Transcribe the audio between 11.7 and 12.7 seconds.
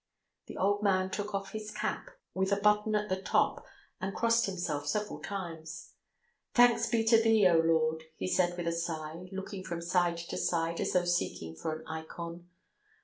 an ikon.